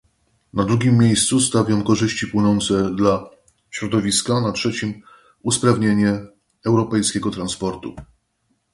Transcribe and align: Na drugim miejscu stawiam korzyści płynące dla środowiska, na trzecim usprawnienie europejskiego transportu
Na 0.53 0.63
drugim 0.63 0.97
miejscu 0.97 1.39
stawiam 1.39 1.83
korzyści 1.83 2.27
płynące 2.27 2.95
dla 2.95 3.29
środowiska, 3.71 4.41
na 4.41 4.51
trzecim 4.51 5.01
usprawnienie 5.43 6.25
europejskiego 6.65 7.31
transportu 7.31 7.95